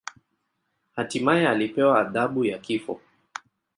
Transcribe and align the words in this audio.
Hatimaye 0.95 1.47
alipewa 1.49 1.99
adhabu 1.99 2.45
ya 2.45 2.57
kifo. 2.59 3.01